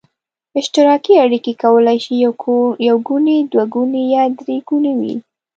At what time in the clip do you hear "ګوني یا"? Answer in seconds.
3.73-4.23